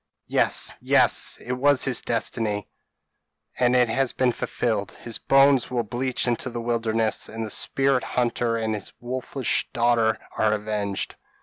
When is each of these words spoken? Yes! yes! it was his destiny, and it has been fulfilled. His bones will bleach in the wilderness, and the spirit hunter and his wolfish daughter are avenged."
Yes! 0.25 0.73
yes! 0.81 1.37
it 1.39 1.51
was 1.53 1.83
his 1.83 2.01
destiny, 2.01 2.67
and 3.59 3.75
it 3.75 3.87
has 3.87 4.13
been 4.13 4.31
fulfilled. 4.31 4.93
His 4.93 5.19
bones 5.19 5.69
will 5.69 5.83
bleach 5.83 6.25
in 6.25 6.33
the 6.43 6.59
wilderness, 6.59 7.29
and 7.29 7.45
the 7.45 7.51
spirit 7.51 8.03
hunter 8.03 8.57
and 8.57 8.73
his 8.73 8.93
wolfish 8.99 9.69
daughter 9.73 10.17
are 10.35 10.53
avenged." 10.53 11.17